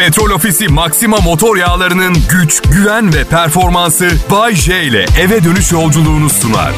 [0.00, 6.30] Petrol Ofisi Maxima motor yağlarının güç, güven ve performansı Bay J ile eve dönüş yolculuğunu
[6.30, 6.72] sunar.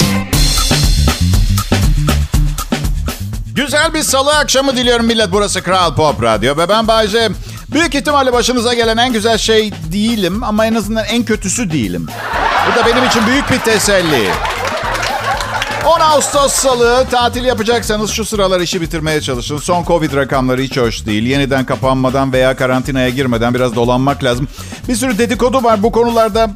[3.55, 5.33] Güzel bir salı akşamı diliyorum millet.
[5.33, 7.29] Burası Kral Pop Radyo ve ben Bayce.
[7.73, 12.07] Büyük ihtimalle başınıza gelen en güzel şey değilim ama en azından en kötüsü değilim.
[12.71, 14.31] Bu da benim için büyük bir teselli.
[15.87, 19.59] 10 Ağustos Salı tatil yapacaksanız şu sıralar işi bitirmeye çalışın.
[19.59, 21.27] Son Covid rakamları hiç hoş değil.
[21.27, 24.49] Yeniden kapanmadan veya karantinaya girmeden biraz dolanmak lazım.
[24.89, 26.51] Bir sürü dedikodu var bu konularda.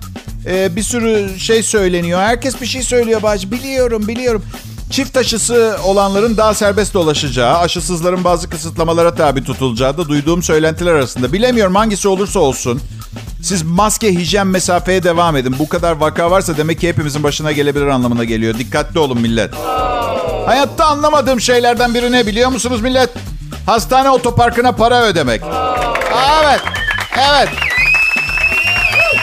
[0.46, 2.20] Ee, bir sürü şey söyleniyor.
[2.20, 3.50] Herkes bir şey söylüyor Bacı.
[3.50, 4.42] Biliyorum biliyorum.
[4.90, 11.32] Çift aşısı olanların daha serbest dolaşacağı, aşısızların bazı kısıtlamalara tabi tutulacağı da duyduğum söylentiler arasında.
[11.32, 12.80] Bilemiyorum hangisi olursa olsun.
[13.46, 15.56] Siz maske, hijyen, mesafeye devam edin.
[15.58, 18.58] Bu kadar vaka varsa demek ki hepimizin başına gelebilir anlamına geliyor.
[18.58, 19.54] Dikkatli olun millet.
[20.46, 23.10] Hayatta anlamadığım şeylerden biri ne biliyor musunuz millet?
[23.66, 25.42] Hastane otoparkına para ödemek.
[26.44, 26.60] Evet,
[27.18, 27.48] evet.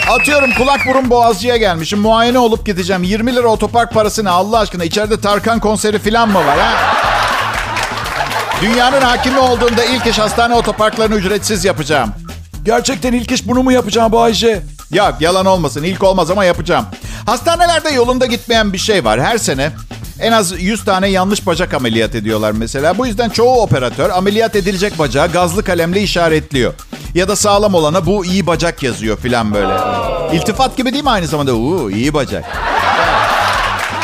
[0.10, 2.00] Atıyorum kulak burun boğazcıya gelmişim.
[2.00, 3.04] Muayene olup gideceğim.
[3.04, 4.84] 20 lira otopark parası ne Allah aşkına?
[4.84, 6.74] İçeride Tarkan konseri falan mı var ha?
[8.62, 12.14] Dünyanın hakimi olduğunda ilk iş hastane otoparklarını ücretsiz yapacağım.
[12.66, 14.62] Gerçekten ilk iş bunu mu yapacağım Bayce?
[14.92, 16.86] Yok yalan olmasın ilk olmaz ama yapacağım.
[17.26, 19.22] Hastanelerde yolunda gitmeyen bir şey var.
[19.22, 19.72] Her sene
[20.20, 22.98] en az 100 tane yanlış bacak ameliyat ediyorlar mesela.
[22.98, 26.74] Bu yüzden çoğu operatör ameliyat edilecek bacağı gazlı kalemle işaretliyor.
[27.16, 29.74] Ya da sağlam olana bu iyi bacak yazıyor filan böyle.
[30.34, 31.54] İltifat gibi değil mi aynı zamanda?
[31.54, 32.46] Uuu iyi bacak.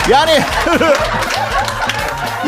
[0.10, 0.32] Yani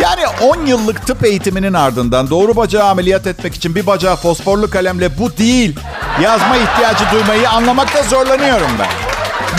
[0.02, 5.18] yani 10 yıllık tıp eğitiminin ardından doğru bacağı ameliyat etmek için bir bacağı fosforlu kalemle
[5.18, 5.80] bu değil
[6.22, 8.90] yazma ihtiyacı duymayı anlamakta zorlanıyorum ben.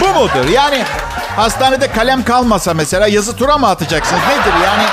[0.01, 0.49] Bu mudur?
[0.49, 0.85] Yani
[1.37, 4.23] hastanede kalem kalmasa mesela yazı tura mı atacaksınız?
[4.23, 4.85] Nedir yani?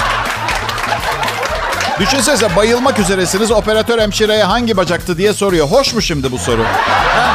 [1.99, 3.51] Düşünsenize bayılmak üzeresiniz.
[3.51, 5.67] Operatör hemşireye hangi bacaktı diye soruyor.
[5.67, 6.63] Hoş mu şimdi bu soru?
[6.63, 7.28] Ha?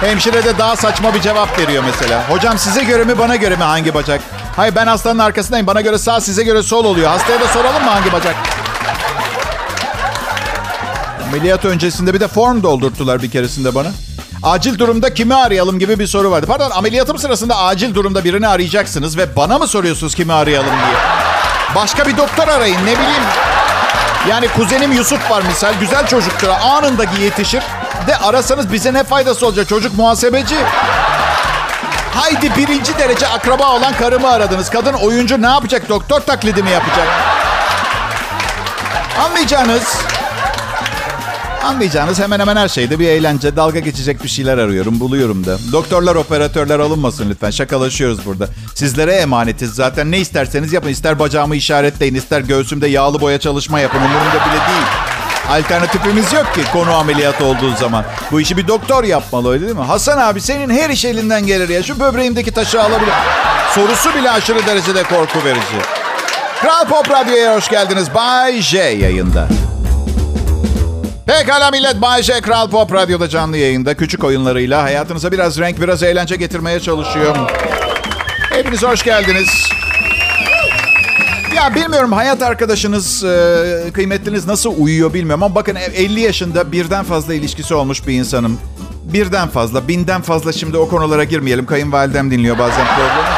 [0.00, 2.28] Hemşire de daha saçma bir cevap veriyor mesela.
[2.30, 4.20] Hocam size göre mi bana göre mi hangi bacak?
[4.56, 5.66] Hayır ben hastanın arkasındayım.
[5.66, 7.10] Bana göre sağ size göre sol oluyor.
[7.10, 8.34] Hastaya da soralım mı hangi bacak?
[11.28, 13.88] Ameliyat öncesinde bir de form doldurttular bir keresinde bana.
[14.42, 16.46] Acil durumda kimi arayalım gibi bir soru vardı.
[16.46, 20.96] Pardon ameliyatım sırasında acil durumda birini arayacaksınız ve bana mı soruyorsunuz kimi arayalım diye?
[21.74, 23.22] Başka bir doktor arayın ne bileyim.
[24.28, 27.62] Yani kuzenim Yusuf var misal güzel çocuktur anında yetişir.
[28.06, 30.56] De arasanız bize ne faydası olacak çocuk muhasebeci.
[32.14, 34.70] Haydi birinci derece akraba olan karımı aradınız.
[34.70, 35.88] Kadın oyuncu ne yapacak?
[35.88, 37.08] Doktor taklidi mi yapacak?
[39.18, 39.96] Anlayacağınız...
[41.64, 45.58] Anlayacağınız hemen hemen her şeyde bir eğlence, dalga geçecek bir şeyler arıyorum, buluyorum da.
[45.72, 47.50] Doktorlar, operatörler alınmasın lütfen.
[47.50, 48.48] Şakalaşıyoruz burada.
[48.74, 50.10] Sizlere emanetiz zaten.
[50.10, 50.88] Ne isterseniz yapın.
[50.88, 53.98] İster bacağımı işaretleyin, ister göğsümde yağlı boya çalışma yapın.
[53.98, 55.13] Umurumda bile değil.
[55.50, 58.04] Alternatifimiz yok ki konu ameliyatı olduğu zaman.
[58.32, 59.84] Bu işi bir doktor yapmalı öyle değil mi?
[59.84, 61.82] Hasan abi senin her iş elinden gelir ya.
[61.82, 63.12] Şu böbreğimdeki taşı alabilir.
[63.74, 65.76] Sorusu bile aşırı derecede korku verici.
[66.60, 68.14] Kral Pop Radyo'ya hoş geldiniz.
[68.14, 69.48] Bay J yayında.
[71.26, 76.02] Pekala millet Bay J Kral Pop Radyo'da canlı yayında küçük oyunlarıyla hayatınıza biraz renk biraz
[76.02, 77.36] eğlence getirmeye çalışıyor.
[78.50, 79.48] Hepiniz hoş geldiniz.
[81.54, 87.34] Ya bilmiyorum hayat arkadaşınız, e, kıymetliniz nasıl uyuyor bilmiyorum ama bakın 50 yaşında birden fazla
[87.34, 88.58] ilişkisi olmuş bir insanım.
[89.04, 91.66] Birden fazla, binden fazla şimdi o konulara girmeyelim.
[91.66, 93.28] Kayınvalidem dinliyor bazen programı.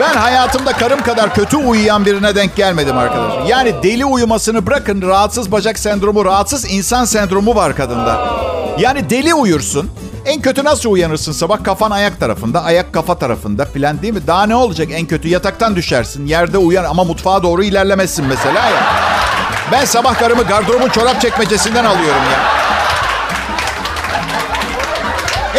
[0.00, 3.44] Ben hayatımda karım kadar kötü uyuyan birine denk gelmedim arkadaşlar.
[3.46, 8.30] Yani deli uyumasını bırakın rahatsız bacak sendromu, rahatsız insan sendromu var kadında.
[8.78, 9.90] Yani deli uyursun.
[10.28, 11.64] En kötü nasıl uyanırsın sabah?
[11.64, 14.26] Kafan ayak tarafında, ayak kafa tarafında filan değil mi?
[14.26, 15.28] Daha ne olacak en kötü?
[15.28, 18.82] Yataktan düşersin, yerde uyan ama mutfağa doğru ilerlemezsin mesela ya.
[19.72, 22.38] Ben sabah karımı gardırobun çorap çekmecesinden alıyorum ya.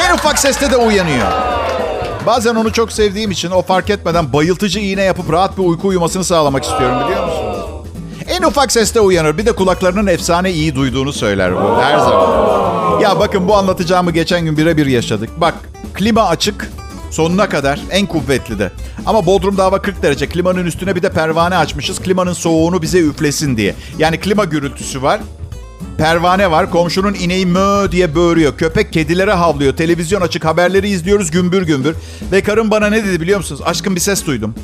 [0.04, 1.28] En ufak seste de uyanıyor.
[2.26, 6.24] Bazen onu çok sevdiğim için o fark etmeden bayıltıcı iğne yapıp rahat bir uyku uyumasını
[6.24, 7.39] sağlamak istiyorum biliyor musunuz?
[8.30, 9.38] En ufak seste uyanır.
[9.38, 13.00] Bir de kulaklarının efsane iyi duyduğunu söyler bu her zaman.
[13.00, 15.30] Ya bakın bu anlatacağımı geçen gün birebir yaşadık.
[15.38, 15.54] Bak
[15.94, 16.72] klima açık
[17.12, 18.72] sonuna kadar en kuvvetli de.
[19.06, 20.28] Ama Bodrum'da hava 40 derece.
[20.30, 22.00] Klimanın üstüne bir de pervane açmışız.
[22.00, 23.76] Klimanın soğuğunu bize üflesin diye.
[23.98, 25.22] Yani klima gürültüsü var.
[25.98, 26.72] Pervane var.
[26.72, 28.58] Komşunun ineği mö diye böğürüyor.
[28.58, 29.76] Köpek kedilere havlıyor.
[29.78, 30.46] Televizyon açık.
[30.46, 31.96] Haberleri izliyoruz gümbür gümbür.
[32.32, 33.62] Ve karım bana ne dedi biliyor musunuz?
[33.66, 34.56] Aşkım bir ses duydum.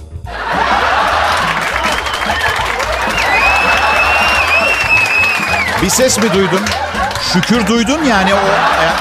[5.83, 6.62] Bir ses mi duydun?
[7.33, 8.38] Şükür duydun yani o.
[8.83, 8.94] Ya.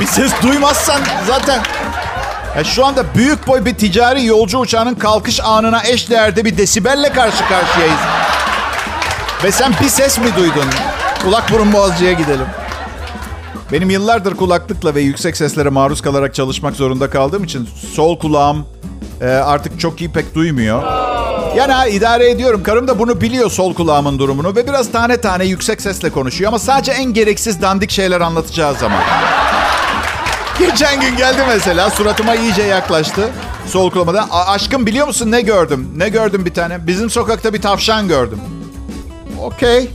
[0.00, 1.62] Bir ses duymazsan zaten
[2.56, 7.12] ya şu anda büyük boy bir ticari yolcu uçağının kalkış anına eş değerde bir desibelle
[7.12, 8.00] karşı karşıyayız.
[9.44, 10.64] Ve sen bir ses mi duydun?
[11.22, 12.46] Kulak burun boğazcıya gidelim.
[13.72, 18.66] Benim yıllardır kulaklıkla ve yüksek seslere maruz kalarak çalışmak zorunda kaldığım için sol kulağım
[19.20, 20.82] e, artık çok iyi pek duymuyor.
[21.56, 22.62] Yani idare ediyorum.
[22.62, 26.58] Karım da bunu biliyor sol kulağımın durumunu ve biraz tane tane yüksek sesle konuşuyor ama
[26.58, 29.00] sadece en gereksiz dandik şeyler anlatacağı zaman.
[30.58, 33.28] Geçen gün geldi mesela suratıma iyice yaklaştı.
[33.66, 35.92] Sol kulağıma aşkım biliyor musun ne gördüm?
[35.96, 36.86] Ne gördüm bir tane?
[36.86, 38.40] Bizim sokakta bir tavşan gördüm.
[39.42, 39.90] Okey.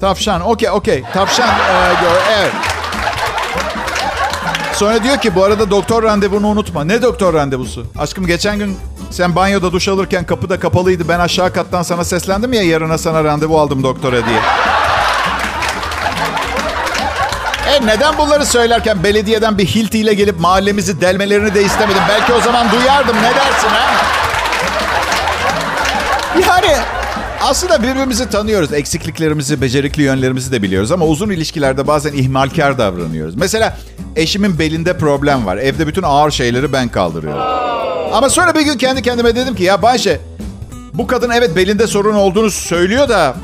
[0.00, 0.40] Tavşan.
[0.40, 1.02] Okey okey.
[1.14, 1.48] Tavşan.
[1.48, 2.52] E, gör, evet.
[4.82, 6.84] Sonra diyor ki bu arada doktor randevunu unutma.
[6.84, 7.86] Ne doktor randevusu?
[7.98, 8.76] Aşkım geçen gün
[9.10, 11.08] sen banyoda duş alırken kapı da kapalıydı.
[11.08, 14.38] Ben aşağı kattan sana seslendim ya yarına sana randevu aldım doktora diye.
[17.66, 22.02] E neden bunları söylerken belediyeden bir hilti ile gelip mahallemizi delmelerini de istemedim.
[22.08, 23.16] Belki o zaman duyardım.
[23.16, 23.90] Ne dersin ha?
[26.48, 26.76] Yani
[27.42, 28.72] aslında birbirimizi tanıyoruz.
[28.72, 30.92] Eksikliklerimizi, becerikli yönlerimizi de biliyoruz.
[30.92, 33.34] Ama uzun ilişkilerde bazen ihmalkar davranıyoruz.
[33.34, 33.76] Mesela
[34.16, 35.56] eşimin belinde problem var.
[35.56, 37.42] Evde bütün ağır şeyleri ben kaldırıyorum.
[38.12, 40.20] Ama sonra bir gün kendi kendime dedim ki ya Bayşe
[40.94, 43.34] bu kadın evet belinde sorun olduğunu söylüyor da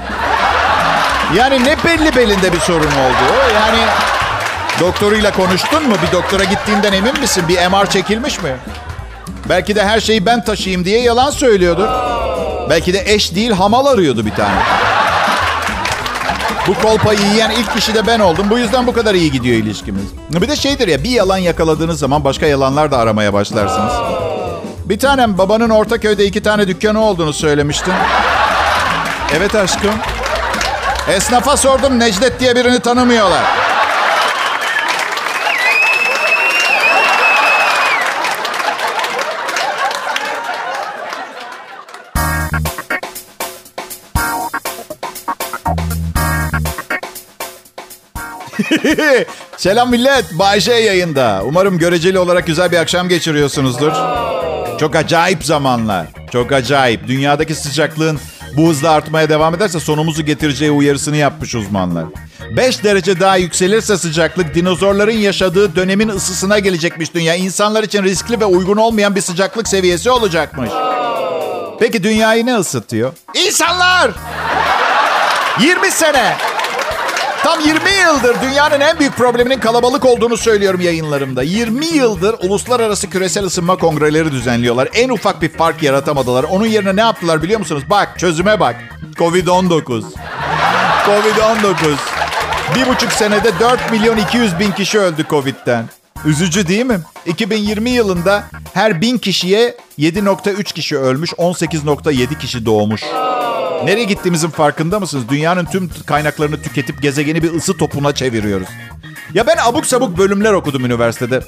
[1.36, 3.34] yani ne belli belinde bir sorun oldu?
[3.54, 3.78] Yani
[4.80, 5.94] doktoruyla konuştun mu?
[6.06, 7.44] Bir doktora gittiğinden emin misin?
[7.48, 8.56] Bir MR çekilmiş mi?
[9.48, 11.88] Belki de her şeyi ben taşıyayım diye yalan söylüyordur.
[12.70, 14.62] Belki de eş değil hamal arıyordu bir tane.
[16.66, 18.46] Bu kolpayı yiyen ilk kişi de ben oldum.
[18.50, 20.02] Bu yüzden bu kadar iyi gidiyor ilişkimiz.
[20.30, 23.92] Bir de şeydir ya bir yalan yakaladığınız zaman başka yalanlar da aramaya başlarsınız.
[24.84, 27.94] Bir tanem babanın Ortaköy'de iki tane dükkanı olduğunu söylemiştin.
[29.36, 29.94] Evet aşkım.
[31.08, 33.42] Esnafa sordum Necdet diye birini tanımıyorlar.
[49.56, 50.24] Selam millet.
[50.32, 51.42] Bayşe yayında.
[51.44, 53.92] Umarım göreceli olarak güzel bir akşam geçiriyorsunuzdur.
[54.80, 56.06] Çok acayip zamanlar.
[56.32, 57.08] Çok acayip.
[57.08, 58.20] Dünyadaki sıcaklığın
[58.56, 62.04] bu hızla artmaya devam ederse sonumuzu getireceği uyarısını yapmış uzmanlar.
[62.56, 67.34] 5 derece daha yükselirse sıcaklık dinozorların yaşadığı dönemin ısısına gelecekmiş dünya.
[67.34, 70.70] İnsanlar için riskli ve uygun olmayan bir sıcaklık seviyesi olacakmış.
[71.80, 73.12] Peki dünyayı ne ısıtıyor?
[73.34, 74.10] İnsanlar!
[75.60, 76.36] 20 sene
[77.48, 81.42] Tam 20 yıldır dünyanın en büyük probleminin kalabalık olduğunu söylüyorum yayınlarımda.
[81.42, 84.88] 20 yıldır uluslararası küresel ısınma kongreleri düzenliyorlar.
[84.94, 86.44] En ufak bir fark yaratamadılar.
[86.44, 87.82] Onun yerine ne yaptılar biliyor musunuz?
[87.90, 88.76] Bak çözüme bak.
[89.16, 90.02] Covid-19.
[91.06, 91.94] Covid-19.
[92.74, 95.84] Bir buçuk senede 4 milyon 200 bin kişi öldü Covid'den.
[96.24, 97.00] Üzücü değil mi?
[97.26, 98.44] 2020 yılında
[98.74, 103.02] her bin kişiye 7.3 kişi ölmüş, 18.7 kişi doğmuş.
[103.84, 105.28] Nereye gittiğimizin farkında mısınız?
[105.28, 108.68] Dünyanın tüm kaynaklarını tüketip gezegeni bir ısı topuna çeviriyoruz.
[109.34, 111.40] Ya ben abuk sabuk bölümler okudum üniversitede.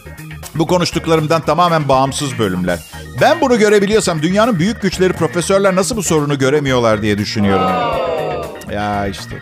[0.54, 2.78] Bu konuştuklarımdan tamamen bağımsız bölümler.
[3.20, 7.70] Ben bunu görebiliyorsam dünyanın büyük güçleri profesörler nasıl bu sorunu göremiyorlar diye düşünüyorum.
[8.72, 9.38] Ya işte.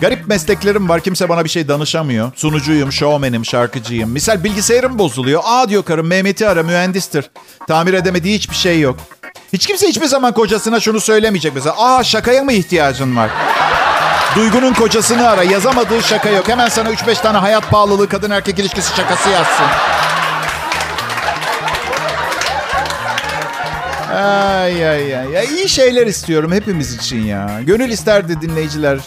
[0.00, 1.00] Garip mesleklerim var.
[1.00, 2.32] Kimse bana bir şey danışamıyor.
[2.36, 4.10] Sunucuyum, showman'im, şarkıcıyım.
[4.10, 5.40] Misal bilgisayarım bozuluyor.
[5.44, 7.30] Aa diyor karım Mehmet'i ara mühendistir.
[7.68, 8.96] Tamir edemediği hiçbir şey yok.
[9.52, 11.74] Hiç kimse hiçbir zaman kocasına şunu söylemeyecek mesela.
[11.78, 13.30] Aa şakaya mı ihtiyacın var?
[14.36, 15.42] Duygu'nun kocasını ara.
[15.42, 16.48] Yazamadığı şaka yok.
[16.48, 19.66] Hemen sana 3-5 tane hayat pahalılığı, kadın erkek ilişkisi şakası yazsın.
[24.14, 25.30] Ay ay ay.
[25.30, 27.60] Ya iyi şeyler istiyorum hepimiz için ya.
[27.66, 28.98] Gönül isterdi dinleyiciler.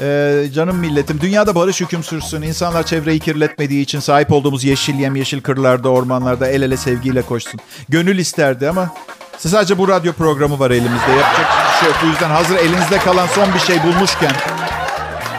[0.00, 1.20] Ee, canım milletim.
[1.20, 2.42] Dünyada barış hüküm sürsün.
[2.42, 7.60] İnsanlar çevreyi kirletmediği için sahip olduğumuz yeşil yem yeşil kırlarda, ormanlarda el ele sevgiyle koşsun.
[7.88, 8.90] Gönül isterdi ama
[9.38, 11.10] sadece bu radyo programı var elimizde.
[11.10, 11.98] Yapacak bir şey yok.
[12.02, 14.32] Bu yüzden hazır elinizde kalan son bir şey bulmuşken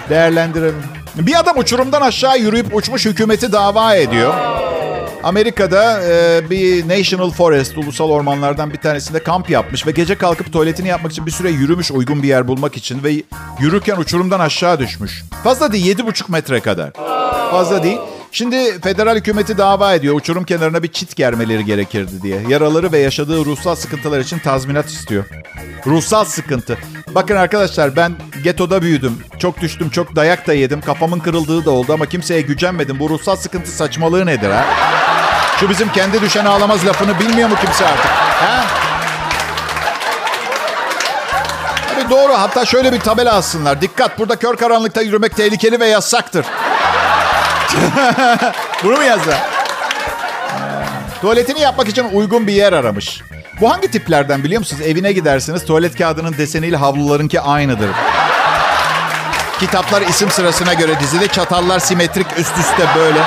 [0.09, 0.83] değerlendirelim.
[1.15, 4.33] Bir adam uçurumdan aşağı yürüyüp uçmuş hükümeti dava ediyor.
[5.23, 10.87] Amerika'da e, bir National Forest, ulusal ormanlardan bir tanesinde kamp yapmış ve gece kalkıp tuvaletini
[10.87, 13.23] yapmak için bir süre yürümüş uygun bir yer bulmak için ve
[13.59, 15.23] yürürken uçurumdan aşağı düşmüş.
[15.43, 16.91] Fazla değil, 7,5 metre kadar.
[17.51, 17.97] Fazla değil.
[18.33, 20.15] Şimdi federal hükümeti dava ediyor.
[20.15, 22.41] Uçurum kenarına bir çit germeleri gerekirdi diye.
[22.49, 25.25] Yaraları ve yaşadığı ruhsal sıkıntılar için tazminat istiyor.
[25.85, 26.77] Ruhsal sıkıntı.
[27.15, 29.17] Bakın arkadaşlar ben getoda büyüdüm.
[29.39, 30.81] Çok düştüm, çok dayak da yedim.
[30.81, 32.99] Kafamın kırıldığı da oldu ama kimseye gücenmedim.
[32.99, 34.65] Bu ruhsal sıkıntı saçmalığı nedir ha?
[35.59, 38.11] Şu bizim kendi düşen ağlamaz lafını bilmiyor mu kimse artık?
[38.11, 38.65] Ha?
[41.89, 42.33] Tabii doğru.
[42.33, 43.81] Hatta şöyle bir tabela alsınlar.
[43.81, 46.45] Dikkat burada kör karanlıkta yürümek tehlikeli ve yasaktır.
[48.83, 49.35] Bunu mu yazdı?
[51.21, 53.21] Tuvaletini yapmak için uygun bir yer aramış.
[53.61, 54.81] Bu hangi tiplerden biliyor musunuz?
[54.81, 57.89] Evine gidersiniz tuvalet kağıdının deseniyle havlularınki aynıdır.
[59.59, 61.27] Kitaplar isim sırasına göre dizili.
[61.27, 63.19] Çatallar simetrik üst üste böyle.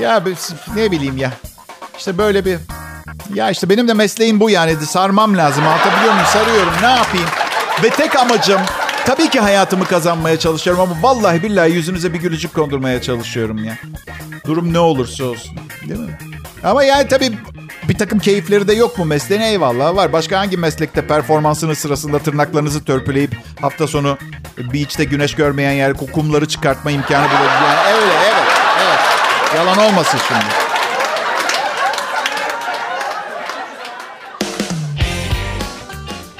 [0.00, 0.22] Ya
[0.74, 1.30] ne bileyim ya.
[1.98, 2.58] İşte böyle bir...
[3.34, 4.76] Ya işte benim de mesleğim bu yani.
[4.76, 5.66] Sarmam lazım.
[5.66, 6.26] Anlatabiliyor muyum?
[6.32, 6.72] Sarıyorum.
[6.82, 7.26] Ne yapayım?
[7.82, 8.60] Ve tek amacım
[9.10, 13.78] tabii ki hayatımı kazanmaya çalışıyorum ama vallahi billahi yüzünüze bir gülücük kondurmaya çalışıyorum ya.
[14.46, 15.56] Durum ne olursa olsun.
[15.88, 16.18] Değil mi?
[16.64, 17.32] Ama yani tabii
[17.88, 19.42] bir takım keyifleri de yok mu mesleğin?
[19.42, 20.12] Eyvallah var.
[20.12, 24.18] Başka hangi meslekte performansınız sırasında tırnaklarınızı törpüleyip hafta sonu
[24.58, 27.64] beach'te güneş görmeyen yer kumları çıkartma imkanı bulabilir?
[27.64, 28.48] Yani öyle evet.
[28.86, 29.00] Evet.
[29.56, 30.69] Yalan olmasın şimdi.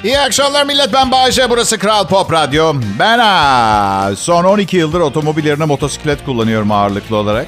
[0.03, 2.73] İyi akşamlar millet ben Bayece burası Kral Pop Radyo.
[2.99, 7.47] Ben ha, son 12 yıldır otomobil yerine motosiklet kullanıyorum ağırlıklı olarak.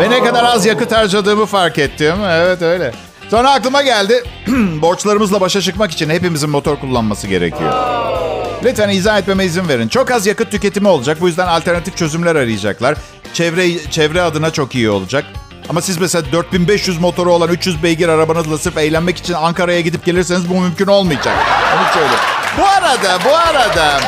[0.00, 2.14] Ve ne kadar az yakıt harcadığımı fark ettim.
[2.30, 2.92] Evet öyle.
[3.30, 4.22] Sonra aklıma geldi.
[4.82, 7.72] Borçlarımızla başa çıkmak için hepimizin motor kullanması gerekiyor.
[8.64, 9.88] Lütfen izah etmeme izin verin.
[9.88, 11.18] Çok az yakıt tüketimi olacak.
[11.20, 12.96] Bu yüzden alternatif çözümler arayacaklar.
[13.32, 15.24] Çevre, çevre adına çok iyi olacak.
[15.68, 20.50] Ama siz mesela 4500 motoru olan 300 beygir arabanızla sırf eğlenmek için Ankara'ya gidip gelirseniz
[20.50, 21.34] bu mümkün olmayacak.
[21.76, 22.14] Onu söyle.
[22.58, 24.00] Bu arada, bu arada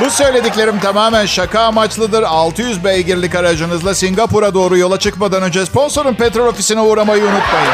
[0.00, 2.22] bu söylediklerim tamamen şaka amaçlıdır.
[2.22, 7.72] 600 beygirlik aracınızla Singapur'a doğru yola çıkmadan önce sponsorun petrol ofisine uğramayı unutmayın.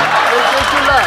[0.53, 1.05] Teşekkürler.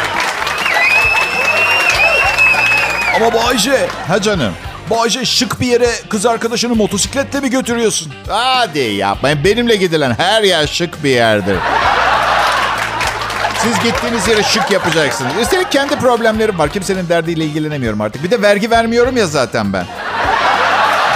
[3.16, 3.88] Ama Bayce.
[4.08, 4.52] Ha canım.
[4.90, 8.12] Bayce şık bir yere kız arkadaşını motosikletle mi götürüyorsun?
[8.28, 9.44] Hadi yapmayın.
[9.44, 11.56] Benimle gidilen her yer şık bir yerdir.
[13.62, 15.32] Siz gittiğiniz yere şık yapacaksınız.
[15.42, 16.70] Üstelik kendi problemlerim var.
[16.70, 18.24] Kimsenin derdiyle ilgilenemiyorum artık.
[18.24, 19.86] Bir de vergi vermiyorum ya zaten ben.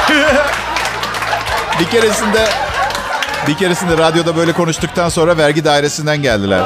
[1.81, 2.49] bir keresinde
[3.49, 6.63] bir keresinde radyoda böyle konuştuktan sonra vergi dairesinden geldiler.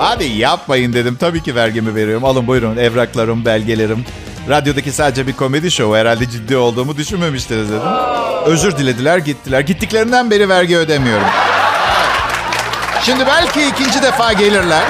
[0.00, 1.16] Hadi yapmayın dedim.
[1.20, 2.24] Tabii ki vergimi veriyorum.
[2.24, 4.04] Alın buyurun evraklarım, belgelerim.
[4.48, 6.00] Radyodaki sadece bir komedi show.
[6.00, 7.88] Herhalde ciddi olduğumu düşünmemiştiniz dedim.
[8.46, 9.60] Özür dilediler gittiler.
[9.60, 11.26] Gittiklerinden beri vergi ödemiyorum.
[13.02, 14.82] Şimdi belki ikinci defa gelirler.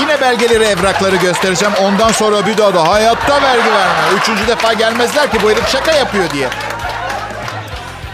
[0.00, 1.74] Yine belgeleri, evrakları göstereceğim.
[1.82, 4.18] Ondan sonra bir daha da hayatta vergi verme.
[4.20, 6.48] Üçüncü defa gelmezler ki bu herif şaka yapıyor diye.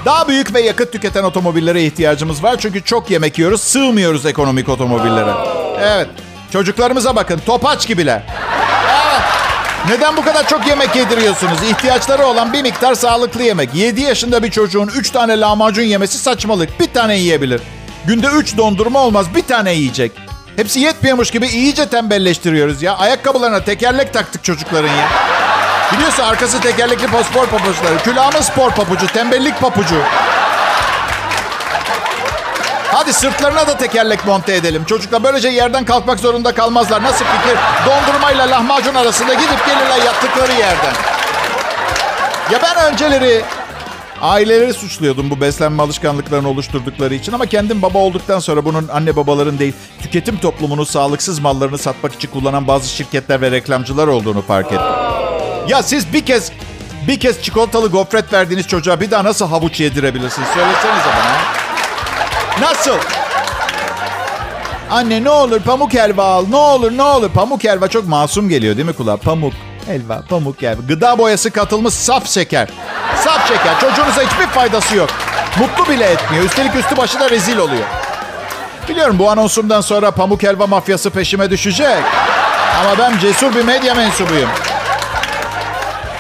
[0.05, 2.57] Daha büyük ve yakıt tüketen otomobillere ihtiyacımız var.
[2.59, 5.33] Çünkü çok yemek yiyoruz, sığmıyoruz ekonomik otomobillere.
[5.81, 6.09] Evet,
[6.53, 8.23] çocuklarımıza bakın, topaç gibiler.
[9.89, 11.63] Neden bu kadar çok yemek yediriyorsunuz?
[11.71, 13.75] İhtiyaçları olan bir miktar sağlıklı yemek.
[13.75, 16.81] 7 yaşında bir çocuğun 3 tane lahmacun yemesi saçmalık.
[16.81, 17.61] Bir tane yiyebilir.
[18.07, 20.13] Günde 3 dondurma olmaz, bir tane yiyecek.
[20.57, 22.97] Hepsi yetmiyormuş gibi iyice tembelleştiriyoruz ya.
[22.97, 25.09] Ayakkabılarına tekerlek taktık çocukların ya.
[25.93, 27.99] Biliyorsun arkası tekerlekli spor papuçları.
[28.05, 29.97] Külahımın spor papucu, tembellik papucu.
[32.95, 34.85] Hadi sırtlarına da tekerlek monte edelim.
[34.85, 37.03] Çocuklar böylece yerden kalkmak zorunda kalmazlar.
[37.03, 37.59] Nasıl fikir?
[37.87, 40.95] Dondurmayla lahmacun arasında gidip gelirler yattıkları yerden.
[42.53, 43.43] Ya ben önceleri
[44.21, 49.59] Aileleri suçluyordum bu beslenme alışkanlıklarını oluşturdukları için ama kendim baba olduktan sonra bunun anne babaların
[49.59, 49.73] değil,
[50.03, 54.87] tüketim toplumunu sağlıksız mallarını satmak için kullanan bazı şirketler ve reklamcılar olduğunu fark ettim.
[55.69, 56.53] Ya siz bir kez
[57.09, 60.49] bir kez çikolatalı gofret verdiğiniz çocuğa bir daha nasıl havuç yedirebilirsiniz?
[60.49, 61.74] Söylesenize bana.
[62.61, 62.99] Nasıl?
[64.91, 66.45] Anne ne olur pamuk helva al.
[66.51, 67.31] Ne olur ne olur.
[67.31, 69.17] Pamuk helva çok masum geliyor değil mi kulağa?
[69.17, 69.53] Pamuk,
[69.87, 70.83] helva, pamuk helva.
[70.89, 72.69] Gıda boyası katılmış saf şeker.
[73.25, 73.81] Saf şeker.
[73.81, 75.11] Çocuğunuza hiçbir faydası yok.
[75.59, 76.45] Mutlu bile etmiyor.
[76.45, 77.85] Üstelik üstü başı da rezil oluyor.
[78.89, 82.03] Biliyorum bu anonsumdan sonra pamuk helva mafyası peşime düşecek.
[82.81, 84.51] Ama ben cesur bir medya mensubuyum.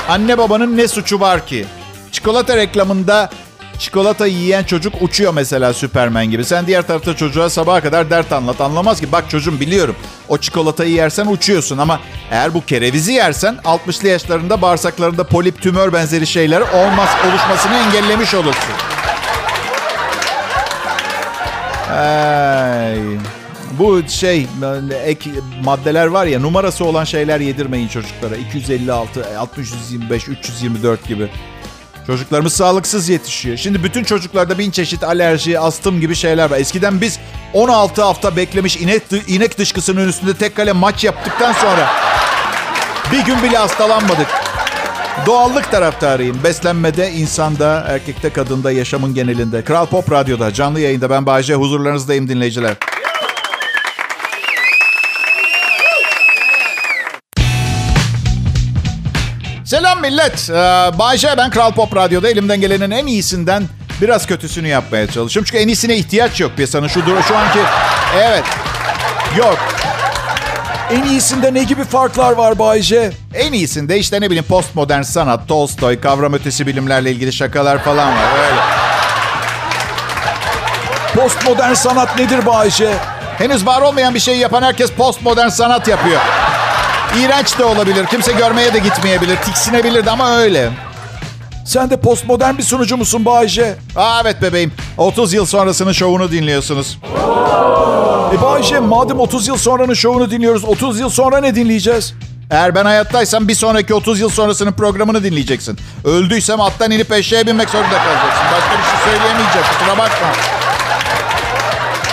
[0.09, 1.67] Anne babanın ne suçu var ki?
[2.13, 3.31] Çikolata reklamında
[3.79, 6.45] çikolata yiyen çocuk uçuyor mesela Süpermen gibi.
[6.45, 8.61] Sen diğer tarafta çocuğa sabaha kadar dert anlat.
[8.61, 9.13] Anlamaz ki.
[9.13, 9.97] Bak çocuğum biliyorum.
[10.29, 12.01] O çikolatayı yersen uçuyorsun ama
[12.31, 18.75] eğer bu kerevizi yersen 60'lı yaşlarında bağırsaklarında polip, tümör benzeri şeyler olmaz oluşmasını engellemiş olursun.
[21.91, 22.99] Ay.
[23.79, 24.47] Bu şey
[25.05, 25.31] ek
[25.65, 28.37] maddeler var ya numarası olan şeyler yedirmeyin çocuklara.
[28.37, 31.29] 256, 60, 125, 324 gibi.
[32.07, 33.57] Çocuklarımız sağlıksız yetişiyor.
[33.57, 36.59] Şimdi bütün çocuklarda bin çeşit alerji, astım gibi şeyler var.
[36.59, 37.19] Eskiden biz
[37.53, 41.91] 16 hafta beklemiş inek, inek dışkısının üstünde tek kale maç yaptıktan sonra
[43.13, 44.27] bir gün bile hastalanmadık.
[45.27, 46.45] Doğallık taraftarıyım.
[46.45, 49.65] Beslenmede, insanda, erkekte, kadında, yaşamın genelinde.
[49.65, 51.55] Kral Pop Radyo'da, canlı yayında ben Bayece.
[51.55, 52.75] Huzurlarınızdayım dinleyiciler.
[59.65, 60.51] Selam millet.
[60.51, 60.55] Ee,
[60.99, 63.65] Bayce ben Kral Pop Radyo'da elimden gelenin en iyisinden
[64.03, 65.47] biraz kötüsünü yapmaya çalışıyorum.
[65.51, 67.59] Çünkü en iyisine ihtiyaç yok piyasanın şu, şu anki...
[68.19, 68.45] Evet.
[69.37, 69.59] Yok.
[70.91, 73.13] En iyisinde ne gibi farklar var Bayce?
[73.35, 78.39] En iyisinde işte ne bileyim postmodern sanat, Tolstoy, kavram ötesi bilimlerle ilgili şakalar falan var
[78.39, 78.61] öyle.
[81.15, 82.95] Postmodern sanat nedir Bayce?
[83.39, 86.21] Henüz var olmayan bir şeyi yapan herkes postmodern sanat yapıyor.
[87.21, 88.07] İğrenç de olabilir.
[88.07, 89.37] Kimse görmeye de gitmeyebilir.
[89.37, 90.71] Tiksinebilir de ama öyle.
[91.67, 93.77] Sen de postmodern bir sunucu musun Bayce?
[93.97, 94.73] Aa, evet bebeğim.
[94.99, 96.99] 30 yıl sonrasının şovunu dinliyorsunuz.
[98.35, 102.15] E Bayce madem 30 yıl sonranın şovunu dinliyoruz 30 yıl sonra ne dinleyeceğiz?
[102.51, 105.79] Eğer ben hayattaysam bir sonraki 30 yıl sonrasının programını dinleyeceksin.
[106.05, 108.45] Öldüysem attan inip eşeğe binmek zorunda kalacaksın.
[108.53, 109.67] Başka bir şey söyleyemeyeceğim.
[109.79, 110.29] Kusura bakma.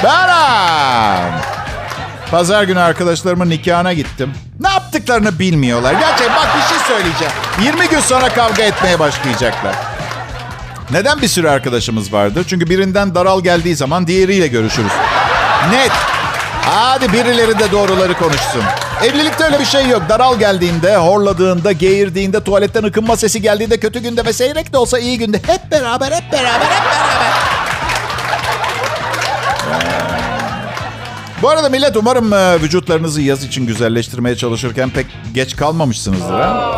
[0.04, 1.51] Beram.
[2.32, 4.34] Pazar günü arkadaşlarımın nikahına gittim.
[4.60, 5.94] Ne yaptıklarını bilmiyorlar.
[5.94, 7.34] Gerçekten bak bir şey söyleyeceğim.
[7.64, 9.76] 20 gün sonra kavga etmeye başlayacaklar.
[10.92, 12.44] Neden bir sürü arkadaşımız vardı?
[12.48, 14.92] Çünkü birinden daral geldiği zaman diğeriyle görüşürüz.
[15.72, 15.92] Net.
[16.66, 18.64] Hadi birileri de doğruları konuşsun.
[19.04, 20.04] Evlilikte öyle bir şey yok.
[20.10, 25.18] Daral geldiğinde, horladığında, geğirdiğinde, tuvaletten ıkınma sesi geldiğinde, kötü günde ve seyrek de olsa iyi
[25.18, 27.71] günde hep beraber, hep beraber, hep beraber.
[31.42, 36.40] Bu arada millet umarım e, vücutlarınızı yaz için güzelleştirmeye çalışırken pek geç kalmamışsınızdır.
[36.40, 36.72] Ha?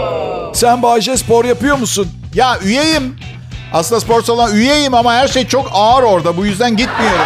[0.53, 2.07] Sen Bayce spor yapıyor musun?
[2.33, 3.15] Ya üyeyim.
[3.73, 6.37] Aslında spor salonu üyeyim ama her şey çok ağır orada.
[6.37, 7.25] Bu yüzden gitmiyorum.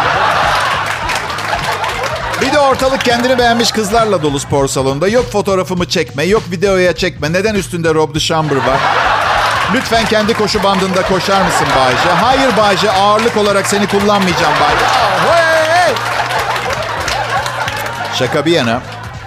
[2.40, 5.08] Bir de ortalık kendini beğenmiş kızlarla dolu spor salonunda.
[5.08, 7.32] Yok fotoğrafımı çekme, yok videoya çekme.
[7.32, 8.78] Neden üstünde Rob de Chamber var?
[9.74, 12.10] Lütfen kendi koşu bandında koşar mısın Bayce?
[12.20, 15.37] Hayır Bayce, ağırlık olarak seni kullanmayacağım Bayce.
[18.18, 18.82] Şaka bir yana,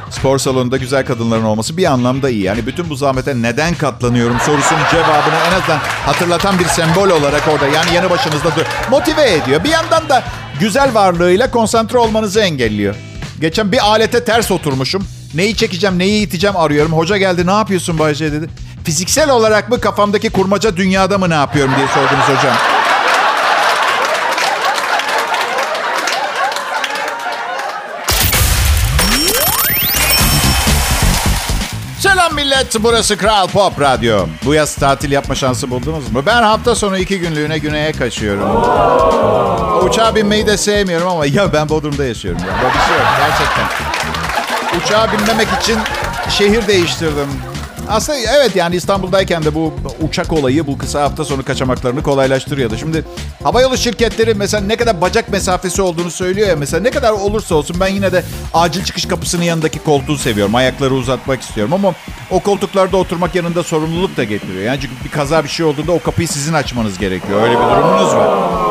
[0.10, 2.44] spor salonunda güzel kadınların olması bir anlamda iyi.
[2.44, 7.68] Yani bütün bu zahmete neden katlanıyorum sorusunun cevabını en azından hatırlatan bir sembol olarak orada
[7.68, 8.66] yani yanı başınızda dur.
[8.90, 9.64] Motive ediyor.
[9.64, 10.24] Bir yandan da
[10.60, 12.96] güzel varlığıyla konsantre olmanızı engelliyor.
[13.42, 15.08] Geçen bir alete ters oturmuşum.
[15.34, 16.94] Neyi çekeceğim, neyi iteceğim arıyorum.
[16.94, 18.50] Hoca geldi ne yapıyorsun Bayce dedi.
[18.84, 22.71] Fiziksel olarak mı kafamdaki kurmaca dünyada mı ne yapıyorum diye sordunuz hocam.
[32.12, 34.26] Selam millet, burası Kral Pop Radyo.
[34.46, 36.24] Bu yaz tatil yapma şansı buldunuz mu?
[36.26, 38.50] Ben hafta sonu iki günlüğüne güneye kaçıyorum.
[39.86, 42.42] Uçağa binmeyi de sevmiyorum ama ya ben Bodrum'da yaşıyorum.
[42.42, 42.48] Ya.
[42.48, 43.66] Bir şey yok gerçekten.
[44.80, 45.80] Uçağa binmemek için
[46.30, 47.28] şehir değiştirdim.
[47.92, 52.78] Aslında evet yani İstanbul'dayken de bu uçak olayı bu kısa hafta sonu kaçamaklarını kolaylaştırıyordu.
[52.78, 53.06] Şimdi
[53.44, 57.78] havayolu şirketleri mesela ne kadar bacak mesafesi olduğunu söylüyor ya mesela ne kadar olursa olsun
[57.80, 58.24] ben yine de
[58.54, 60.56] acil çıkış kapısının yanındaki koltuğu seviyorum.
[60.56, 61.94] Ayakları uzatmak istiyorum ama
[62.32, 64.64] o koltuklarda oturmak yanında sorumluluk da getiriyor.
[64.64, 67.42] Yani çünkü bir kaza bir şey olduğunda o kapıyı sizin açmanız gerekiyor.
[67.42, 68.71] Öyle bir durumunuz var.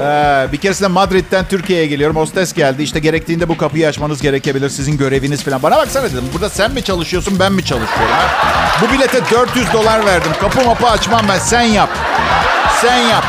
[0.00, 2.16] Ee, bir keresinde Madrid'den Türkiye'ye geliyorum.
[2.16, 2.82] Hostes geldi.
[2.82, 4.68] İşte gerektiğinde bu kapıyı açmanız gerekebilir.
[4.70, 5.62] Sizin göreviniz falan.
[5.62, 6.24] Bana baksana dedim.
[6.34, 8.14] Burada sen mi çalışıyorsun ben mi çalışıyorum?
[8.14, 8.26] Ha?
[8.82, 10.32] Bu bilete 400 dolar verdim.
[10.40, 11.38] Kapı mapı açmam ben.
[11.38, 11.90] Sen yap.
[12.80, 13.24] Sen yap.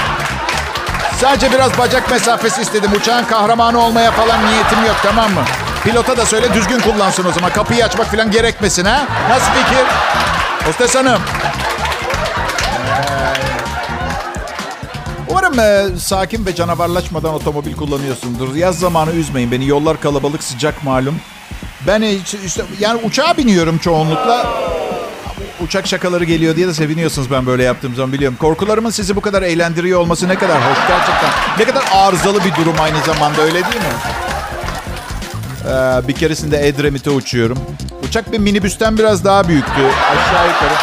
[1.21, 2.91] Sadece biraz bacak mesafesi istedim.
[2.95, 5.41] Uçağın kahramanı olmaya falan niyetim yok tamam mı?
[5.83, 7.51] Pilota da söyle düzgün kullansın o zaman.
[7.51, 9.05] Kapıyı açmak falan gerekmesin ha?
[9.29, 9.85] Nasıl fikir?
[10.67, 11.21] Hostes hanım.
[15.29, 18.55] Umarım e, sakin ve canavarlaşmadan otomobil kullanıyorsundur.
[18.55, 19.67] Yaz zamanı üzmeyin beni.
[19.67, 21.15] Yollar kalabalık, sıcak malum.
[21.87, 24.47] Ben işte, işte yani uçağa biniyorum çoğunlukla.
[25.63, 28.37] Uçak şakaları geliyor diye de seviniyorsunuz ben böyle yaptığım zaman biliyorum.
[28.41, 31.29] Korkularımın sizi bu kadar eğlendiriyor olması ne kadar hoş gerçekten.
[31.59, 33.93] Ne kadar arızalı bir durum aynı zamanda öyle değil mi?
[35.65, 37.57] Ee, bir keresinde Edremit'e uçuyorum.
[38.07, 40.73] Uçak bir minibüsten biraz daha büyüktü aşağı yukarı.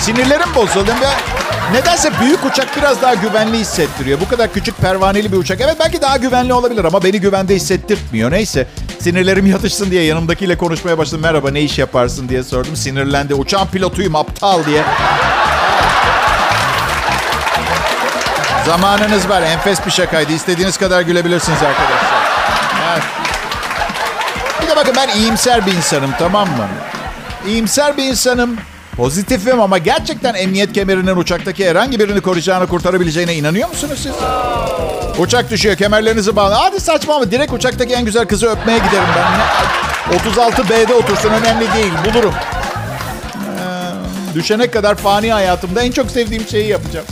[0.00, 1.33] Sinirlerim bozuldu ve
[1.72, 4.20] nedense büyük uçak biraz daha güvenli hissettiriyor.
[4.20, 5.60] Bu kadar küçük pervaneli bir uçak.
[5.60, 8.30] Evet belki daha güvenli olabilir ama beni güvende hissettirtmiyor.
[8.30, 8.66] Neyse
[9.00, 11.20] sinirlerim yatışsın diye yanımdakiyle konuşmaya başladım.
[11.22, 12.76] Merhaba ne iş yaparsın diye sordum.
[12.76, 13.34] Sinirlendi.
[13.34, 14.82] Uçağın pilotuyum aptal diye.
[18.66, 19.42] Zamanınız var.
[19.42, 20.32] Enfes bir şakaydı.
[20.32, 22.24] İstediğiniz kadar gülebilirsiniz arkadaşlar.
[22.92, 23.02] Evet.
[24.62, 26.68] Bir de bakın ben iyimser bir insanım tamam mı?
[27.46, 28.56] İyimser bir insanım.
[28.96, 34.12] Pozitifim ama gerçekten emniyet kemerinin uçaktaki herhangi birini koruyacağını kurtarabileceğine inanıyor musunuz siz?
[35.18, 36.54] Uçak düşüyor kemerlerinizi bağlı.
[36.54, 40.16] Hadi saçma ama direkt uçaktaki en güzel kızı öpmeye giderim ben.
[40.16, 42.34] 36B'de otursun önemli değil bulurum.
[42.34, 47.06] Ee, düşene kadar fani hayatımda en çok sevdiğim şeyi yapacağım.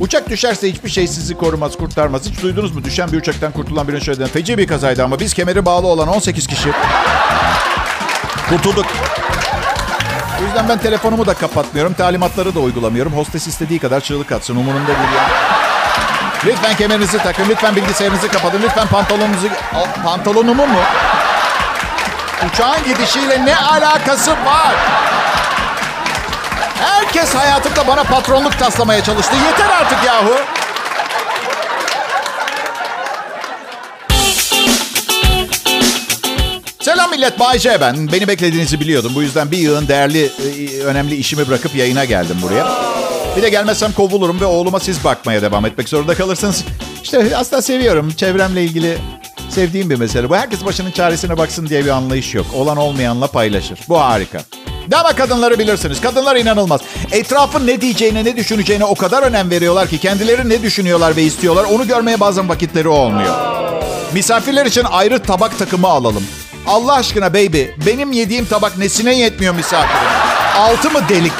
[0.00, 2.22] Uçak düşerse hiçbir şey sizi korumaz, kurtarmaz.
[2.30, 2.84] Hiç duydunuz mu?
[2.84, 4.32] Düşen bir uçaktan kurtulan birinin söylediğini.
[4.32, 6.68] Feci bir kazaydı ama biz kemeri bağlı olan 18 kişi
[8.48, 8.86] kurtulduk.
[10.40, 11.94] O yüzden ben telefonumu da kapatmıyorum.
[11.94, 13.12] Talimatları da uygulamıyorum.
[13.12, 14.56] Hostes istediği kadar çığlık atsın.
[14.56, 15.32] Umurumda değil yani.
[16.46, 17.48] Lütfen kemerinizi takın.
[17.48, 18.62] Lütfen bilgisayarınızı kapatın.
[18.62, 19.48] Lütfen pantolonunuzu...
[20.04, 20.78] Pantolonumu mu?
[22.48, 24.74] Uçağın gidişiyle ne alakası var?
[26.80, 29.36] Herkes hayatımda bana patronluk taslamaya çalıştı.
[29.46, 30.34] Yeter artık yahu.
[37.18, 38.12] Millet, Bay J ben.
[38.12, 39.12] Beni beklediğinizi biliyordum.
[39.14, 42.66] Bu yüzden bir yığın değerli, e, önemli işimi bırakıp yayına geldim buraya.
[43.36, 46.64] Bir de gelmezsem kovulurum ve oğluma siz bakmaya devam etmek zorunda kalırsınız.
[47.02, 48.10] İşte aslında seviyorum.
[48.10, 48.98] Çevremle ilgili
[49.50, 50.30] sevdiğim bir mesele.
[50.30, 52.46] Bu herkes başının çaresine baksın diye bir anlayış yok.
[52.54, 53.78] Olan olmayanla paylaşır.
[53.88, 54.40] Bu harika.
[54.94, 56.00] Ama kadınları bilirsiniz.
[56.00, 56.80] Kadınlar inanılmaz.
[57.12, 61.64] Etrafın ne diyeceğine, ne düşüneceğine o kadar önem veriyorlar ki kendileri ne düşünüyorlar ve istiyorlar
[61.64, 63.34] onu görmeye bazen vakitleri olmuyor.
[64.14, 66.24] Misafirler için ayrı tabak takımı alalım.
[66.68, 70.08] Allah aşkına baby, benim yediğim tabak nesine yetmiyor misafirin?
[70.56, 71.32] Altı mı delik?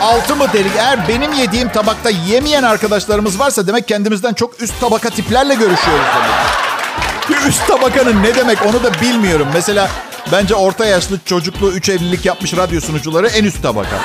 [0.00, 0.72] Altı mı delik?
[0.78, 7.46] Eğer benim yediğim tabakta yemeyen arkadaşlarımız varsa demek kendimizden çok üst tabaka tiplerle görüşüyoruz demek.
[7.48, 9.48] Üst tabakanın ne demek onu da bilmiyorum.
[9.54, 9.90] Mesela
[10.32, 13.96] bence orta yaşlı çocuklu üç evlilik yapmış radyo sunucuları en üst tabaka.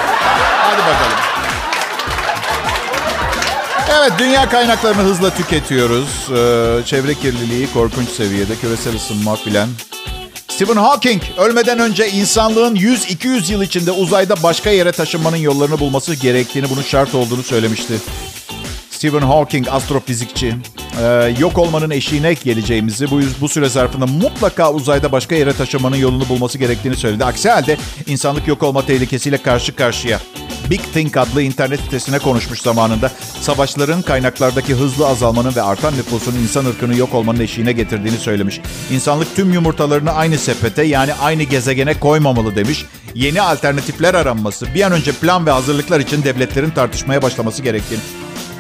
[0.58, 1.31] Hadi bakalım.
[4.00, 6.30] Evet, dünya kaynaklarını hızla tüketiyoruz.
[6.30, 9.70] Ee, çevre kirliliği korkunç seviyede, küresel ısınma filan.
[10.48, 16.70] Stephen Hawking ölmeden önce insanlığın 100-200 yıl içinde uzayda başka yere taşınmanın yollarını bulması gerektiğini,
[16.70, 17.94] bunun şart olduğunu söylemişti.
[19.02, 20.56] Stephen Hawking astrofizikçi.
[21.02, 26.30] Ee, yok olmanın eşiğine geleceğimizi, bu, bu süre zarfında mutlaka uzayda başka yere taşımanın yolunu
[26.30, 27.26] bulması gerektiğini söyledi.
[27.26, 30.20] Aksi halde insanlık yok olma tehlikesiyle karşı karşıya.
[30.70, 33.12] Big Think adlı internet sitesine konuşmuş zamanında.
[33.42, 38.62] Savaşların kaynaklardaki hızlı azalmanın ve artan nüfusun insan ırkını yok olmanın eşiğine getirdiğini söylemiş.
[38.92, 42.86] İnsanlık tüm yumurtalarını aynı sepete yani aynı gezegene koymamalı demiş.
[43.16, 48.02] Yeni alternatifler aranması, bir an önce plan ve hazırlıklar için devletlerin tartışmaya başlaması gerektiğini.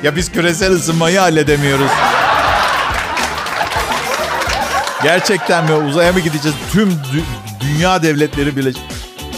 [0.03, 1.91] Ya biz küresel ısınmayı halledemiyoruz.
[5.03, 5.73] Gerçekten mi?
[5.73, 6.57] Uzaya mı gideceğiz?
[6.71, 8.69] Tüm dü- dünya devletleri bile...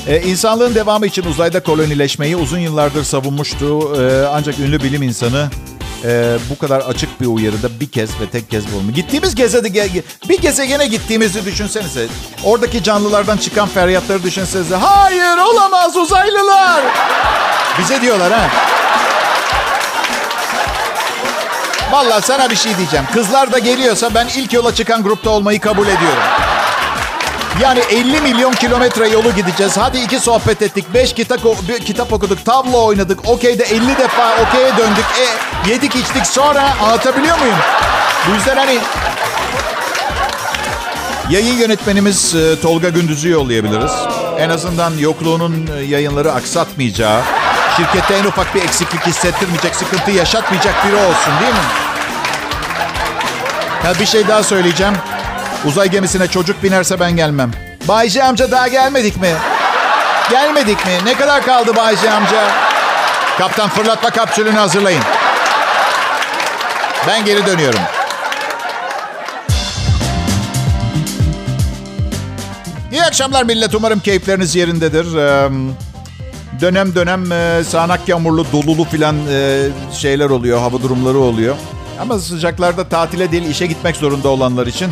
[0.08, 3.96] Ee, insanlığın devamı için uzayda kolonileşmeyi uzun yıllardır savunmuştu.
[4.02, 5.50] Ee, ancak ünlü bilim insanı
[6.06, 8.92] e, bu kadar açık bir uyarıda bir kez ve tek kez bulundu.
[8.92, 9.92] Gittiğimiz gezede
[10.30, 12.08] bir gezegene gittiğimizi düşünsenize.
[12.44, 14.76] Oradaki canlılardan çıkan feryatları düşünsenize.
[14.76, 16.84] Hayır olamaz uzaylılar.
[17.80, 18.50] Bize diyorlar ha.
[21.94, 23.06] Vallahi sana bir şey diyeceğim.
[23.14, 26.24] Kızlar da geliyorsa ben ilk yola çıkan grupta olmayı kabul ediyorum.
[27.62, 29.78] Yani 50 milyon kilometre yolu gideceğiz.
[29.78, 30.86] Hadi iki sohbet ettik.
[30.94, 31.40] Beş kitap,
[31.86, 32.46] kitap okuduk.
[32.46, 33.30] Tavla oynadık.
[33.30, 35.06] Okey'de 50 defa okey'e döndük.
[35.20, 37.56] E, yedik içtik sonra anlatabiliyor muyum?
[38.30, 38.78] Bu yüzden hani
[41.30, 43.92] yayın yönetmenimiz e, Tolga Gündüz'ü yollayabiliriz.
[44.40, 47.22] En azından yokluğunun e, yayınları aksatmayacağı,
[47.78, 51.83] şirkette en ufak bir eksiklik hissettirmeyecek, sıkıntı yaşatmayacak biri olsun değil mi?
[53.86, 54.94] Ya bir şey daha söyleyeceğim.
[55.66, 57.52] Uzay gemisine çocuk binerse ben gelmem.
[57.88, 59.32] Bayce amca daha gelmedik mi?
[60.30, 60.92] Gelmedik mi?
[61.06, 62.48] Ne kadar kaldı Bayce amca?
[63.38, 65.02] Kaptan fırlatma kapsülünü hazırlayın.
[67.08, 67.80] Ben geri dönüyorum.
[72.92, 73.76] İyi akşamlar millet.
[73.76, 75.06] Umarım keyifleriniz yerindedir.
[76.62, 77.26] Dönem dönem
[77.66, 79.16] sağanak yağmurlu, dolulu filan
[79.94, 80.60] şeyler oluyor.
[80.60, 81.56] Hava durumları oluyor.
[82.04, 84.92] Ama sıcaklarda tatile değil işe gitmek zorunda olanlar için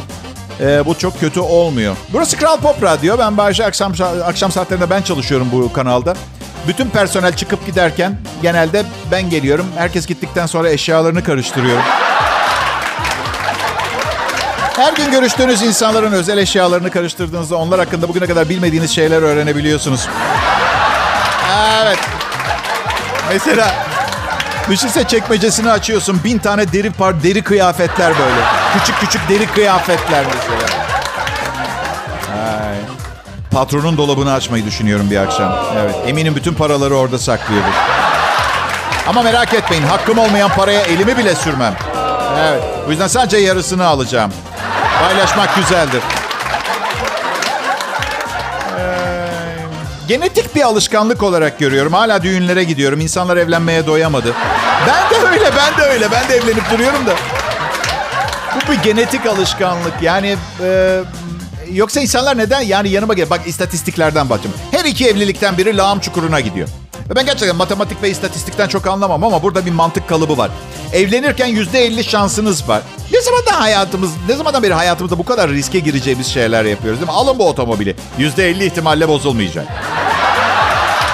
[0.60, 1.96] e, bu çok kötü olmuyor.
[2.14, 3.18] Burası Kral Pop Radyo.
[3.20, 3.94] Ben Bayece akşam,
[4.26, 6.14] akşam saatlerinde ben çalışıyorum bu kanalda.
[6.68, 9.66] Bütün personel çıkıp giderken genelde ben geliyorum.
[9.78, 11.84] Herkes gittikten sonra eşyalarını karıştırıyorum.
[14.76, 20.08] Her gün görüştüğünüz insanların özel eşyalarını karıştırdığınızda onlar hakkında bugüne kadar bilmediğiniz şeyler öğrenebiliyorsunuz.
[21.84, 22.00] Evet.
[23.30, 23.91] Mesela
[24.70, 26.22] Düşünse çekmecesini açıyorsun.
[26.24, 28.42] Bin tane deri par, deri kıyafetler böyle.
[28.74, 30.82] Küçük küçük deri kıyafetler mesela.
[32.44, 32.76] Ay.
[33.52, 35.56] Patronun dolabını açmayı düşünüyorum bir akşam.
[35.78, 35.96] Evet.
[36.08, 37.74] Eminim bütün paraları orada saklıyordur.
[39.08, 39.84] Ama merak etmeyin.
[39.84, 41.74] Hakkım olmayan paraya elimi bile sürmem.
[42.40, 42.64] Evet.
[42.88, 44.32] Bu yüzden sadece yarısını alacağım.
[45.04, 46.02] Paylaşmak güzeldir.
[50.08, 51.94] Genetik bir alışkanlık olarak görüyorum.
[51.94, 53.02] Hala düğünlere gidiyorum.
[53.02, 54.34] İnsanlar evlenmeye doyamadı.
[54.88, 56.12] Ben de öyle, ben de öyle.
[56.12, 57.16] Ben de evlenip duruyorum da.
[58.56, 59.94] Bu bir genetik alışkanlık.
[60.02, 61.00] Yani e,
[61.72, 62.62] yoksa insanlar neden?
[62.62, 63.30] Yani yanıma gel.
[63.30, 64.56] Bak istatistiklerden bakacağım.
[64.72, 66.68] Her iki evlilikten biri lağım çukuruna gidiyor.
[67.16, 70.52] Ben gerçekten matematik ve istatistikten çok anlamam ama burada bir mantık kalıbı var.
[70.94, 72.82] Evlenirken yüzde elli şansınız var.
[73.12, 77.18] Ne zamandan hayatımız, ne zamandan beri hayatımızda bu kadar riske gireceğimiz şeyler yapıyoruz değil mi?
[77.18, 77.96] Alın bu otomobili.
[78.18, 79.66] Yüzde elli ihtimalle bozulmayacak.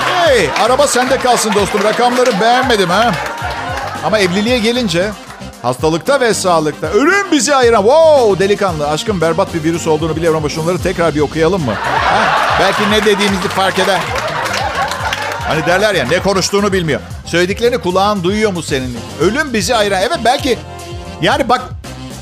[0.05, 1.83] Hey, araba sende kalsın dostum.
[1.83, 3.11] Rakamları beğenmedim ha.
[4.03, 5.11] Ama evliliğe gelince
[5.61, 6.87] Hastalıkta ve sağlıkta.
[6.87, 7.81] Ölüm bizi ayıran.
[7.83, 8.87] Wow delikanlı.
[8.89, 11.73] Aşkım berbat bir virüs olduğunu biliyorum ama şunları tekrar bir okuyalım mı?
[11.73, 12.37] Ha?
[12.59, 13.99] Belki ne dediğimizi fark eder.
[15.47, 16.99] Hani derler ya ne konuştuğunu bilmiyor.
[17.25, 18.97] Söylediklerini kulağın duyuyor mu senin?
[19.21, 20.01] Ölüm bizi ayıran.
[20.01, 20.57] Evet belki
[21.21, 21.61] yani bak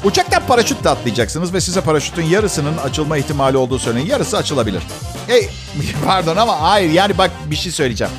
[0.06, 4.08] uçaktan paraşütle atlayacaksınız ve size paraşütün yarısının açılma ihtimali olduğu söyleyin.
[4.08, 4.84] Yarısı açılabilir.
[5.28, 5.50] Hey
[6.06, 8.14] pardon ama hayır yani bak bir şey söyleyeceğim.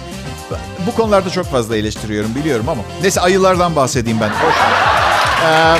[0.86, 2.82] Bu konularda çok fazla eleştiriyorum biliyorum ama.
[3.02, 4.30] Neyse ayılardan bahsedeyim ben.
[4.30, 4.54] Boş
[5.46, 5.76] ee,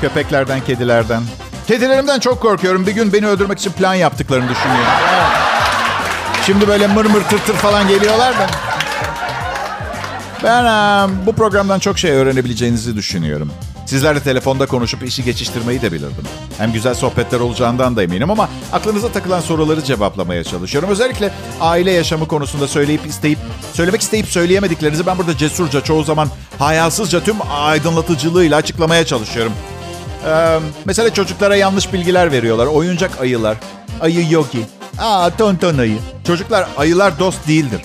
[0.00, 1.22] köpeklerden, kedilerden.
[1.66, 2.86] Kedilerimden çok korkuyorum.
[2.86, 4.92] Bir gün beni öldürmek için plan yaptıklarını düşünüyorum.
[6.46, 8.46] Şimdi böyle mır mır tır tır falan geliyorlar da.
[10.44, 13.52] Ben e, bu programdan çok şey öğrenebileceğinizi düşünüyorum.
[13.86, 16.24] Sizlerle telefonda konuşup işi geçiştirmeyi de bilirdim.
[16.58, 20.90] Hem güzel sohbetler olacağından da eminim ama aklınıza takılan soruları cevaplamaya çalışıyorum.
[20.90, 23.38] Özellikle aile yaşamı konusunda söyleyip isteyip
[23.72, 29.52] söylemek isteyip söyleyemediklerinizi ben burada cesurca çoğu zaman hayasızca tüm aydınlatıcılığıyla açıklamaya çalışıyorum.
[30.26, 32.66] Ee, mesela çocuklara yanlış bilgiler veriyorlar.
[32.66, 33.56] Oyuncak ayılar.
[34.00, 34.66] Ayı yogi.
[34.98, 35.98] Aa tonton ayı.
[36.26, 37.80] Çocuklar ayılar dost değildir.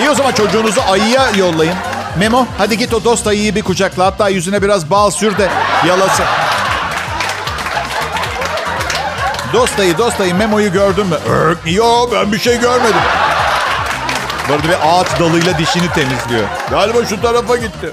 [0.00, 1.74] İyi o zaman çocuğunuzu ayıya yollayın.
[2.18, 4.06] Memo hadi git o dost ayıyı bir kucakla.
[4.06, 5.48] Hatta yüzüne biraz bal sür de
[5.86, 6.24] yalasın.
[9.52, 11.16] Dost ayı, dost ayı Memo'yu gördün mü?
[11.28, 13.00] Örk, yo ben bir şey görmedim.
[14.50, 16.48] Arada bir ağaç dalıyla dişini temizliyor.
[16.70, 17.90] Galiba şu tarafa gitti.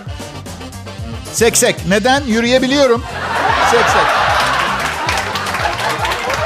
[1.34, 1.76] Seksek.
[1.88, 2.24] Neden?
[2.24, 3.04] Yürüyebiliyorum.
[3.72, 4.02] Seksek.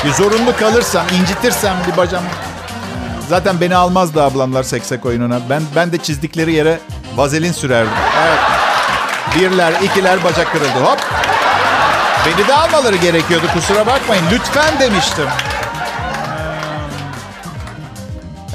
[0.05, 2.23] Bir zorunlu kalırsam, incitirsem bir bacağım.
[3.31, 5.39] Zaten beni almazdı ablamlar seksek oyununa.
[5.49, 6.79] Ben ben de çizdikleri yere
[7.15, 7.91] vazelin sürerdim.
[8.27, 8.39] Evet.
[9.35, 10.79] Birler, ikiler bacak kırıldı.
[10.83, 10.99] Hop.
[12.25, 14.23] Beni de almaları gerekiyordu kusura bakmayın.
[14.31, 15.25] Lütfen demiştim.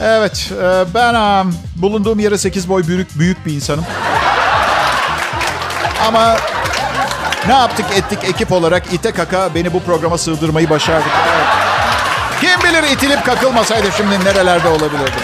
[0.02, 3.84] Evet, e, ben bulunduğum yere 8 boy büyük büyük bir insanım.
[6.08, 6.36] Ama
[7.46, 11.12] ne yaptık ettik ekip olarak ite kaka beni bu programa sığdırmayı başardık.
[12.40, 15.22] Kim bilir itilip kakılmasaydı şimdi nerelerde olabilirdim.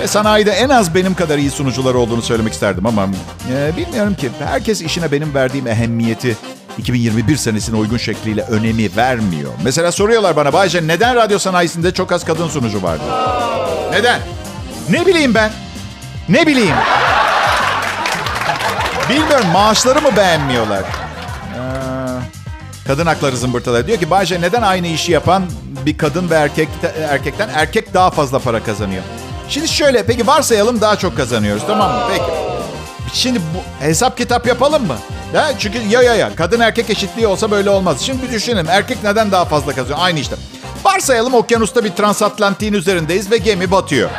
[0.00, 3.06] Ve sanayide en az benim kadar iyi sunucular olduğunu söylemek isterdim ama
[3.52, 4.30] e, bilmiyorum ki.
[4.48, 6.36] Herkes işine benim verdiğim ehemmiyeti
[6.78, 9.52] 2021 senesine uygun şekliyle önemi vermiyor.
[9.64, 13.02] Mesela soruyorlar bana Bayce neden radyo sanayisinde çok az kadın sunucu vardı?
[13.92, 14.20] Neden?
[14.90, 15.50] Ne bileyim ben?
[16.28, 16.76] Ne bileyim?
[19.10, 20.82] Bilmiyorum maaşları mı beğenmiyorlar?
[22.86, 23.86] Kadın hakları zımbırtıları.
[23.86, 25.44] Diyor ki Bayce neden aynı işi yapan
[25.86, 26.68] bir kadın ve erkek
[27.08, 29.02] erkekten erkek daha fazla para kazanıyor?
[29.48, 32.00] Şimdi şöyle peki varsayalım daha çok kazanıyoruz tamam mı?
[32.10, 32.30] Peki.
[33.12, 34.96] Şimdi bu hesap kitap yapalım mı?
[35.34, 38.00] Ya çünkü ya ya ya kadın erkek eşitliği olsa böyle olmaz.
[38.00, 39.98] Şimdi bir düşünelim erkek neden daha fazla kazanıyor?
[40.00, 40.36] Aynı işte.
[40.84, 44.10] Varsayalım okyanusta bir transatlantiğin üzerindeyiz ve gemi batıyor.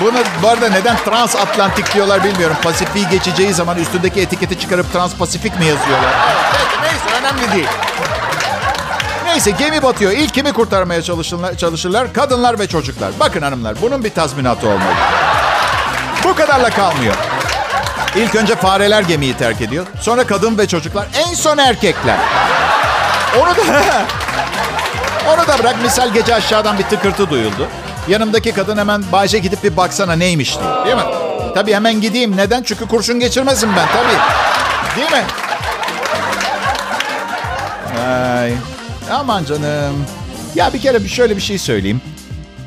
[0.00, 2.56] Bunu bu arada neden transatlantik diyorlar bilmiyorum.
[2.62, 6.14] Pasifik'i geçeceği zaman üstündeki etiketi çıkarıp transpasifik mi yazıyorlar?
[6.56, 7.68] Evet, neyse önemli değil.
[9.24, 10.12] Neyse gemi batıyor.
[10.12, 12.12] İlk kimi kurtarmaya çalışırlar, çalışırlar?
[12.12, 13.10] Kadınlar ve çocuklar.
[13.20, 14.94] Bakın hanımlar bunun bir tazminatı olmalı.
[16.24, 17.14] Bu kadarla kalmıyor.
[18.16, 19.86] İlk önce fareler gemiyi terk ediyor.
[20.00, 21.06] Sonra kadın ve çocuklar.
[21.14, 22.16] En son erkekler.
[23.40, 23.62] Onu da...
[25.28, 25.82] Onu da bırak.
[25.82, 27.68] Misal gece aşağıdan bir tıkırtı duyuldu.
[28.08, 30.84] Yanımdaki kadın hemen Bayce gidip bir baksana neymiş diyor.
[30.86, 31.02] Değil mi?
[31.54, 32.36] Tabii hemen gideyim.
[32.36, 32.62] Neden?
[32.62, 34.20] Çünkü kurşun geçirmesin ben tabii.
[34.96, 35.26] Değil mi?
[38.08, 38.52] Ay.
[39.10, 40.06] Aman canım.
[40.54, 42.00] Ya bir kere şöyle bir şey söyleyeyim.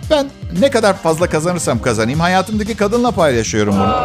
[0.09, 3.95] Ben ne kadar fazla kazanırsam kazanayım hayatımdaki kadınla paylaşıyorum bunu.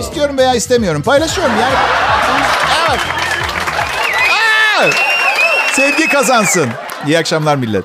[0.00, 1.02] İstiyorum veya istemiyorum.
[1.02, 1.74] Paylaşıyorum yani.
[2.88, 3.00] Evet.
[4.30, 4.84] Aa!
[5.72, 6.68] Sevgi kazansın.
[7.06, 7.84] İyi akşamlar millet.